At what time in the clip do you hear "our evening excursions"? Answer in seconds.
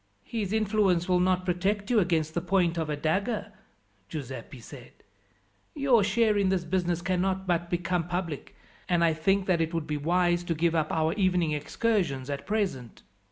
10.91-12.31